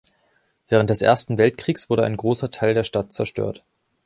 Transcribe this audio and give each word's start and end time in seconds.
Während 0.67 0.89
des 0.89 1.03
Ersten 1.03 1.37
Weltkriegs 1.37 1.87
wurde 1.87 2.03
ein 2.05 2.17
großer 2.17 2.49
Teil 2.49 2.73
der 2.73 2.81
Stadt 2.83 3.13
zerstört. 3.13 3.63